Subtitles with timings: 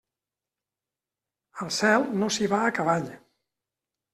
[1.65, 3.07] Al cel no s'hi va a cavall.